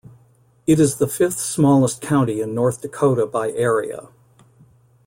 It 0.65 0.79
is 0.79 0.95
the 0.95 1.05
fifth-smallest 1.07 2.01
county 2.01 2.41
in 2.41 2.55
North 2.55 2.81
Dakota 2.81 3.27
by 3.27 3.51
area. 3.51 4.09